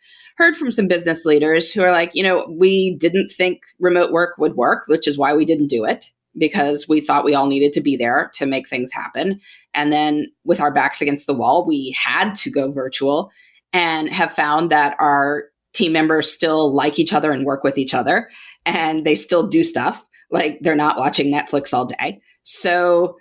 [0.40, 4.38] heard from some business leaders who are like, you know, we didn't think remote work
[4.38, 6.06] would work, which is why we didn't do it
[6.38, 9.38] because we thought we all needed to be there to make things happen.
[9.74, 13.30] And then with our backs against the wall, we had to go virtual
[13.74, 17.92] and have found that our team members still like each other and work with each
[17.92, 18.30] other
[18.64, 22.20] and they still do stuff like they're not watching Netflix all day.
[22.44, 23.18] So,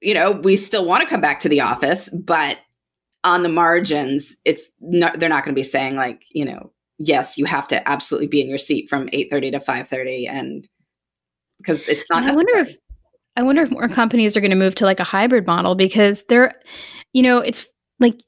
[0.00, 2.58] you know, we still want to come back to the office, but
[3.24, 7.38] on the margins, it's not, they're not going to be saying like, you know, yes,
[7.38, 10.68] you have to absolutely be in your seat from 8:30 to 5:30 and
[11.58, 12.76] because it's not I wonder if
[13.36, 16.24] I wonder if more companies are going to move to like a hybrid model because
[16.28, 16.54] they're
[17.12, 17.66] you know, it's
[18.00, 18.20] like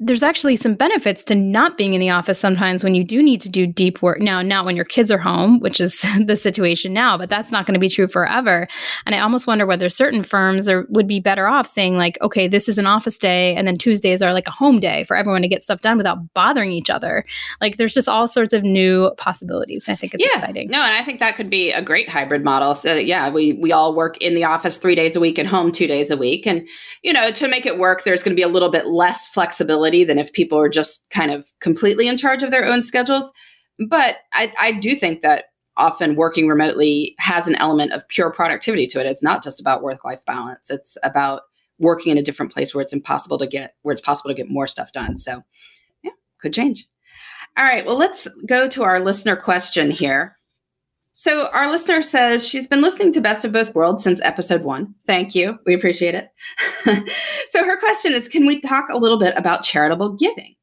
[0.00, 3.40] there's actually some benefits to not being in the office sometimes when you do need
[3.40, 4.20] to do deep work.
[4.20, 7.66] Now, not when your kids are home, which is the situation now, but that's not
[7.66, 8.68] going to be true forever.
[9.06, 12.46] And I almost wonder whether certain firms are would be better off saying like, okay,
[12.46, 15.42] this is an office day, and then Tuesdays are like a home day for everyone
[15.42, 17.24] to get stuff done without bothering each other.
[17.60, 19.88] Like, there's just all sorts of new possibilities.
[19.88, 20.38] I think it's yeah.
[20.38, 20.68] exciting.
[20.70, 22.76] No, and I think that could be a great hybrid model.
[22.76, 25.72] So yeah, we we all work in the office three days a week and home
[25.72, 26.64] two days a week, and
[27.02, 29.87] you know, to make it work, there's going to be a little bit less flexibility
[30.04, 33.30] than if people are just kind of completely in charge of their own schedules.
[33.88, 35.46] But I, I do think that
[35.76, 39.06] often working remotely has an element of pure productivity to it.
[39.06, 40.70] It's not just about work life balance.
[40.70, 41.42] It's about
[41.78, 44.50] working in a different place where it's impossible to get where it's possible to get
[44.50, 45.18] more stuff done.
[45.18, 45.42] So
[46.02, 46.86] yeah, could change.
[47.56, 50.37] All right, well, let's go to our listener question here.
[51.20, 54.94] So, our listener says she's been listening to Best of Both Worlds since episode one.
[55.04, 55.58] Thank you.
[55.66, 56.28] We appreciate it.
[57.48, 60.54] so, her question is Can we talk a little bit about charitable giving?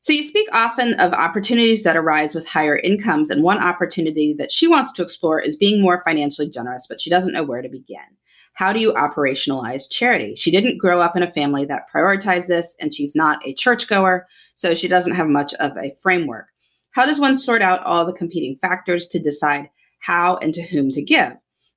[0.00, 4.50] So, you speak often of opportunities that arise with higher incomes, and one opportunity that
[4.50, 7.68] she wants to explore is being more financially generous, but she doesn't know where to
[7.68, 7.98] begin.
[8.54, 10.36] How do you operationalize charity?
[10.36, 14.26] She didn't grow up in a family that prioritized this, and she's not a churchgoer,
[14.54, 16.46] so she doesn't have much of a framework.
[16.92, 19.68] How does one sort out all the competing factors to decide
[20.00, 21.32] how and to whom to give,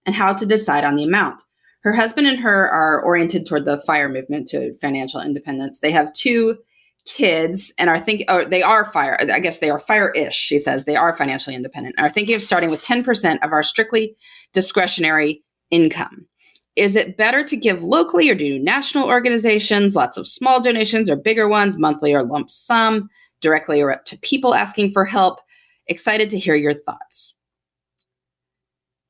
[0.05, 1.43] and how to decide on the amount.
[1.83, 5.79] Her husband and her are oriented toward the fire movement to financial independence.
[5.79, 6.57] They have two
[7.05, 10.59] kids and are thinking, or they are fire, I guess they are fire ish, she
[10.59, 10.85] says.
[10.85, 14.15] They are financially independent, are thinking of starting with 10% of our strictly
[14.53, 16.27] discretionary income.
[16.75, 21.15] Is it better to give locally or do national organizations, lots of small donations or
[21.15, 23.09] bigger ones, monthly or lump sum,
[23.41, 25.39] directly or up to people asking for help?
[25.87, 27.33] Excited to hear your thoughts.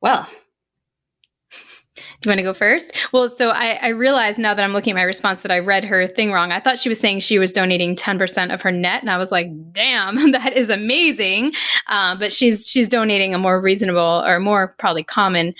[0.01, 0.27] Well,
[2.21, 2.95] do you want to go first?
[3.11, 5.83] Well, so I, I realized now that I'm looking at my response that I read
[5.85, 6.51] her thing wrong.
[6.51, 9.31] I thought she was saying she was donating 10% of her net, and I was
[9.31, 11.53] like, "Damn, that is amazing!"
[11.87, 15.53] Uh, but she's she's donating a more reasonable or more probably common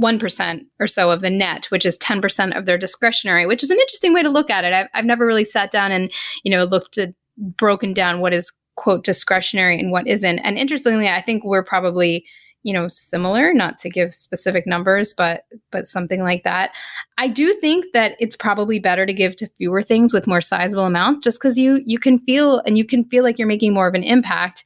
[0.00, 3.78] 1% or so of the net, which is 10% of their discretionary, which is an
[3.78, 4.72] interesting way to look at it.
[4.72, 8.52] I've, I've never really sat down and, you know, looked at broken down what is
[8.76, 10.40] quote discretionary and what isn't.
[10.40, 12.26] And interestingly, I think we're probably
[12.64, 16.72] you know similar not to give specific numbers but but something like that.
[17.18, 20.86] I do think that it's probably better to give to fewer things with more sizable
[20.86, 23.86] amounts just because you you can feel and you can feel like you're making more
[23.86, 24.64] of an impact.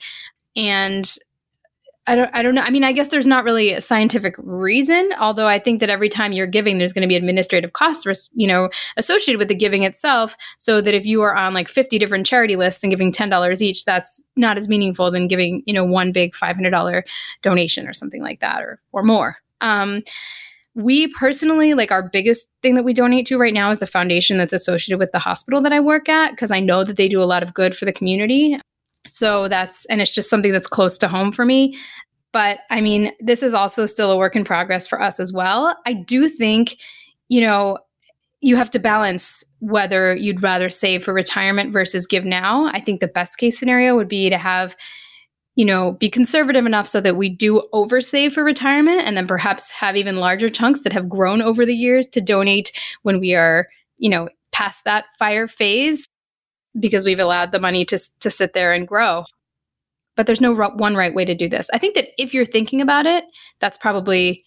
[0.56, 1.14] And
[2.08, 2.62] I don't, I don't know.
[2.62, 6.08] I mean, I guess there's not really a scientific reason, although I think that every
[6.08, 9.84] time you're giving, there's going to be administrative costs, you know, associated with the giving
[9.84, 10.34] itself.
[10.56, 13.84] So that if you are on like 50 different charity lists and giving $10 each,
[13.84, 17.02] that's not as meaningful than giving, you know, one big $500
[17.42, 19.36] donation or something like that or, or more.
[19.60, 20.02] Um,
[20.74, 24.38] we personally like our biggest thing that we donate to right now is the foundation
[24.38, 27.20] that's associated with the hospital that I work at because I know that they do
[27.20, 28.58] a lot of good for the community.
[29.06, 31.78] So that's, and it's just something that's close to home for me.
[32.32, 35.76] But I mean, this is also still a work in progress for us as well.
[35.86, 36.76] I do think,
[37.28, 37.78] you know,
[38.40, 42.66] you have to balance whether you'd rather save for retirement versus give now.
[42.66, 44.76] I think the best case scenario would be to have,
[45.56, 49.70] you know, be conservative enough so that we do oversave for retirement and then perhaps
[49.70, 52.70] have even larger chunks that have grown over the years to donate
[53.02, 56.08] when we are, you know, past that fire phase
[56.78, 59.24] because we've allowed the money to, to sit there and grow.
[60.16, 61.70] But there's no one right way to do this.
[61.72, 63.24] I think that if you're thinking about it,
[63.60, 64.44] that's probably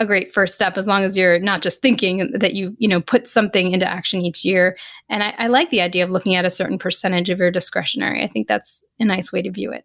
[0.00, 3.00] a great first step as long as you're not just thinking that you you know
[3.00, 4.76] put something into action each year
[5.08, 8.22] and I, I, like the idea of looking at a certain percentage of your discretionary
[8.22, 9.84] i think that's a nice way to view it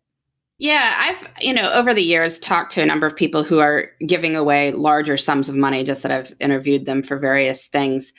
[0.57, 3.91] yeah i've you know over the years talked to a number of people who are
[4.07, 8.11] giving away larger sums of money just that i've interviewed them for various things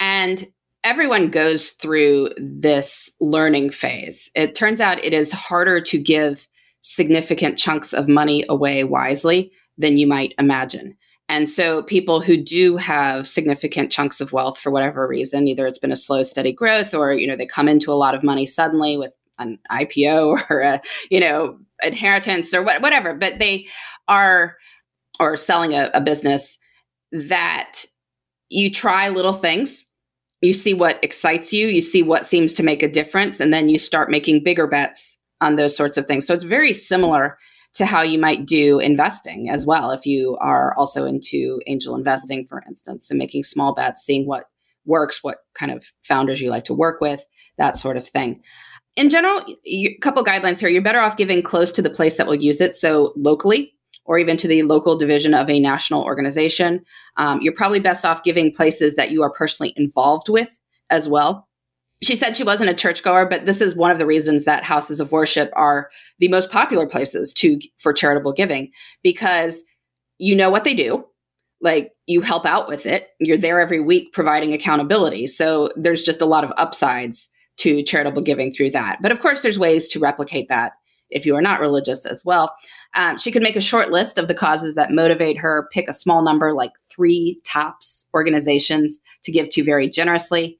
[0.00, 0.46] and
[0.84, 4.30] everyone goes through this learning phase.
[4.34, 6.46] It turns out it is harder to give
[6.82, 10.96] significant chunks of money away wisely than you might imagine.
[11.28, 15.78] And so people who do have significant chunks of wealth for whatever reason, either it's
[15.78, 18.46] been a slow, steady growth or, you know, they come into a lot of money
[18.46, 23.66] suddenly with an IPO or a, you know, inheritance or what, whatever, but they
[24.08, 24.56] are,
[25.20, 26.58] or selling a, a business
[27.12, 27.84] that
[28.48, 29.84] you try little things
[30.40, 33.68] you see what excites you, you see what seems to make a difference, and then
[33.68, 36.26] you start making bigger bets on those sorts of things.
[36.26, 37.38] So it's very similar
[37.74, 39.90] to how you might do investing as well.
[39.90, 44.44] If you are also into angel investing, for instance, and making small bets, seeing what
[44.84, 47.24] works, what kind of founders you like to work with,
[47.58, 48.42] that sort of thing.
[48.96, 50.68] In general, a couple guidelines here.
[50.68, 52.74] You're better off giving close to the place that will use it.
[52.74, 53.74] So locally,
[54.08, 56.82] or even to the local division of a national organization.
[57.18, 60.58] Um, you're probably best off giving places that you are personally involved with
[60.90, 61.46] as well.
[62.02, 64.98] She said she wasn't a churchgoer, but this is one of the reasons that houses
[64.98, 65.90] of worship are
[66.20, 68.70] the most popular places to for charitable giving
[69.02, 69.62] because
[70.16, 71.04] you know what they do.
[71.60, 73.08] Like you help out with it.
[73.20, 75.26] You're there every week providing accountability.
[75.26, 77.28] So there's just a lot of upsides
[77.58, 79.00] to charitable giving through that.
[79.02, 80.72] But of course, there's ways to replicate that
[81.10, 82.54] if you are not religious as well.
[82.94, 85.94] Um, she could make a short list of the causes that motivate her, pick a
[85.94, 90.58] small number, like three tops organizations to give to very generously.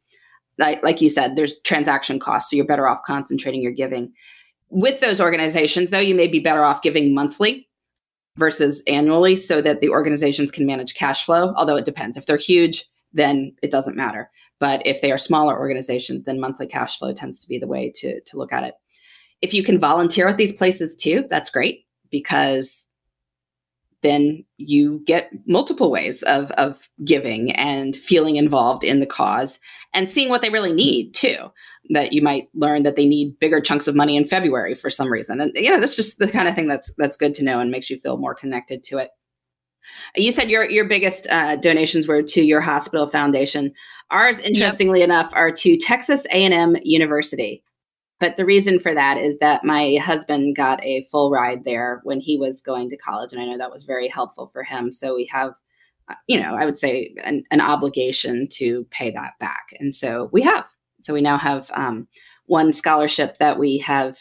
[0.59, 4.13] Like, like you said, there's transaction costs, so you're better off concentrating your giving.
[4.71, 7.69] With those organizations, though, you may be better off giving monthly
[8.37, 11.53] versus annually so that the organizations can manage cash flow.
[11.57, 12.17] Although it depends.
[12.17, 14.31] If they're huge, then it doesn't matter.
[14.61, 17.93] But if they are smaller organizations, then monthly cash flow tends to be the way
[17.97, 18.75] to, to look at it.
[19.41, 22.89] If you can volunteer at these places too, that's great because
[24.03, 29.59] then you get multiple ways of, of giving and feeling involved in the cause
[29.93, 31.37] and seeing what they really need too.
[31.91, 35.11] That you might learn that they need bigger chunks of money in February for some
[35.11, 35.41] reason.
[35.41, 37.71] And you know, that's just the kind of thing that's that's good to know and
[37.71, 39.11] makes you feel more connected to it.
[40.15, 43.73] You said your your biggest uh, donations were to your hospital foundation.
[44.11, 45.07] Ours, interestingly yep.
[45.07, 47.63] enough, are to Texas A&M University.
[48.21, 52.21] But the reason for that is that my husband got a full ride there when
[52.21, 53.33] he was going to college.
[53.33, 54.91] And I know that was very helpful for him.
[54.91, 55.53] So we have,
[56.11, 59.69] uh, you know, I would say an, an obligation to pay that back.
[59.79, 60.69] And so we have.
[61.03, 62.09] So we now have um,
[62.47, 64.19] one scholarship that we have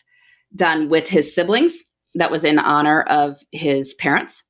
[0.56, 1.84] done with his siblings
[2.14, 4.43] that was in honor of his parents.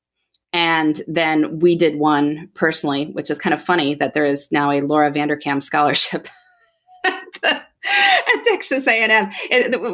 [0.52, 4.70] And then we did one personally, which is kind of funny that there is now
[4.70, 6.28] a Laura Vanderkam scholarship
[7.44, 9.30] at Texas A&M.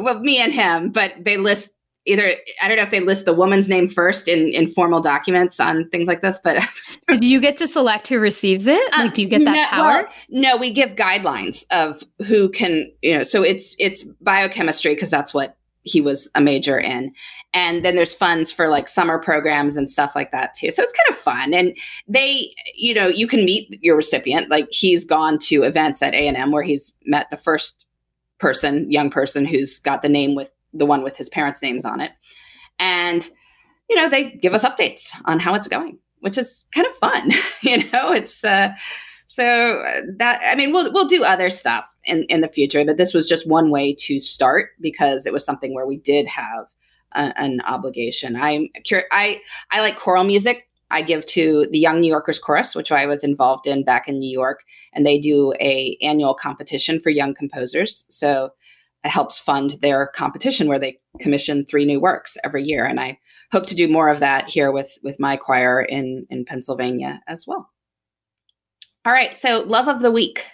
[0.03, 1.71] Well, me and him, but they list
[2.05, 5.59] either I don't know if they list the woman's name first in in formal documents
[5.59, 6.63] on things like this, but
[7.19, 8.91] do you get to select who receives it?
[8.91, 10.03] Like, do you get uh, that no, power?
[10.03, 13.23] Well, no, we give guidelines of who can, you know.
[13.23, 17.13] So it's it's biochemistry because that's what he was a major in.
[17.53, 20.71] And then there's funds for like summer programs and stuff like that too.
[20.71, 21.53] So it's kind of fun.
[21.53, 21.77] And
[22.07, 24.49] they, you know, you can meet your recipient.
[24.49, 27.85] Like he's gone to events at A&M where he's met the first
[28.39, 32.01] person, young person who's got the name with the one with his parents' names on
[32.01, 32.11] it.
[32.79, 33.29] And,
[33.89, 37.31] you know, they give us updates on how it's going, which is kind of fun.
[37.61, 38.73] you know, it's, uh,
[39.35, 42.95] so uh, that I mean, we'll we'll do other stuff in in the future, but
[42.95, 46.67] this was just one way to start because it was something where we did have
[47.11, 48.37] a, an obligation.
[48.37, 50.69] I'm cur- I I like choral music.
[50.89, 54.19] I give to the Young New Yorkers Chorus, which I was involved in back in
[54.19, 54.61] New York,
[54.93, 58.05] and they do a annual competition for young composers.
[58.07, 58.51] So
[59.03, 63.19] it helps fund their competition where they commission three new works every year, and I
[63.51, 67.45] hope to do more of that here with with my choir in in Pennsylvania as
[67.45, 67.69] well.
[69.05, 69.37] All right.
[69.37, 70.45] So, love of the week.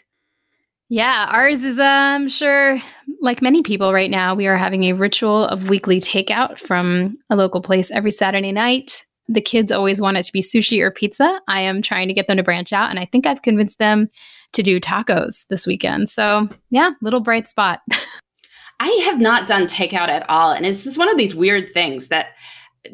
[0.90, 2.78] Yeah, ours is, I'm um, sure,
[3.22, 7.38] like many people right now, we are having a ritual of weekly takeout from a
[7.38, 9.06] local place every Saturday night.
[9.30, 11.40] The kids always want it to be sushi or pizza.
[11.48, 14.10] I am trying to get them to branch out, and I think I've convinced them
[14.52, 16.10] to do tacos this weekend.
[16.10, 17.80] So, yeah, little bright spot.
[18.82, 20.52] I have not done takeout at all.
[20.52, 22.30] And it's just one of these weird things that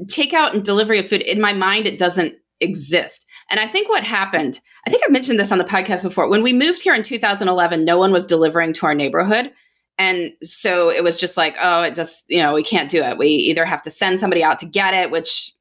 [0.03, 3.25] takeout and delivery of food, in my mind, it doesn't exist.
[3.49, 6.29] And I think what happened, I think I've mentioned this on the podcast before.
[6.29, 9.51] When we moved here in 2011, no one was delivering to our neighborhood.
[9.97, 13.17] And so it was just like, oh, it just, you know, we can't do it.
[13.17, 15.51] We either have to send somebody out to get it, which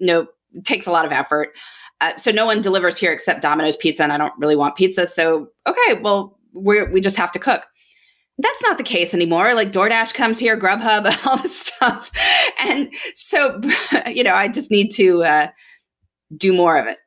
[0.00, 0.26] no
[0.64, 1.56] takes a lot of effort.
[2.00, 5.06] Uh, so no one delivers here except Domino's Pizza, and I don't really want pizza.
[5.06, 7.66] So okay, well, we we just have to cook.
[8.38, 9.52] That's not the case anymore.
[9.54, 12.10] Like DoorDash comes here, Grubhub, all this stuff,
[12.58, 13.60] and so
[14.06, 15.48] you know, I just need to uh,
[16.36, 16.98] do more of it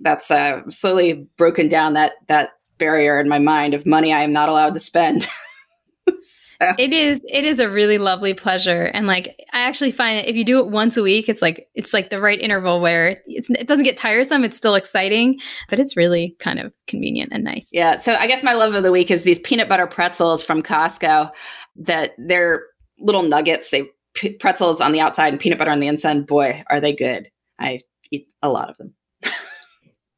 [0.00, 4.32] that's uh, slowly broken down that that barrier in my mind of money I am
[4.32, 5.26] not allowed to spend.
[6.22, 6.72] so.
[6.78, 10.36] It is it is a really lovely pleasure, and like I actually find that if
[10.36, 13.66] you do it once a week, it's like it's like the right interval where it
[13.66, 14.44] doesn't get tiresome.
[14.44, 15.38] It's still exciting,
[15.68, 17.68] but it's really kind of convenient and nice.
[17.72, 17.98] Yeah.
[17.98, 21.30] So I guess my love of the week is these peanut butter pretzels from Costco.
[21.76, 22.64] That they're
[22.98, 23.70] little nuggets.
[23.70, 23.88] They
[24.40, 26.26] pretzels on the outside and peanut butter on the inside.
[26.26, 27.30] Boy, are they good!
[27.58, 28.94] I eat a lot of them.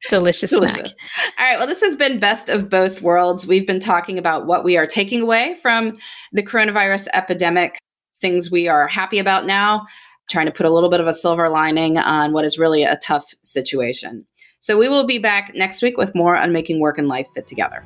[0.08, 0.92] Delicious, Delicious snack.
[1.38, 1.58] All right.
[1.58, 3.46] Well, this has been Best of Both Worlds.
[3.46, 5.98] We've been talking about what we are taking away from
[6.32, 7.78] the coronavirus epidemic,
[8.20, 9.86] things we are happy about now,
[10.30, 12.96] trying to put a little bit of a silver lining on what is really a
[12.96, 14.26] tough situation.
[14.60, 17.46] So we will be back next week with more on making work and life fit
[17.46, 17.84] together.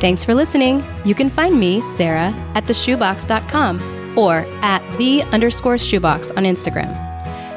[0.00, 0.84] Thanks for listening.
[1.04, 6.94] You can find me, Sarah, at theshoebox.com or at the underscore shoebox on Instagram.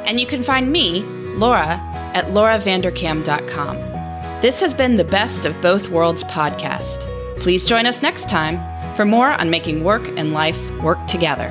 [0.08, 1.02] And you can find me,
[1.38, 1.80] Laura,
[2.14, 3.78] at lauravanderkam.com.
[4.42, 7.08] This has been the Best of Both Worlds podcast.
[7.40, 8.60] Please join us next time
[8.96, 11.50] for more on making work and life work together.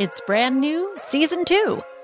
[0.00, 1.80] It's brand new, season two.